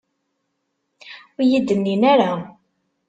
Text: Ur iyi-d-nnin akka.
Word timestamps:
Ur 1.35 1.41
iyi-d-nnin 1.43 2.03
akka. 2.11 2.33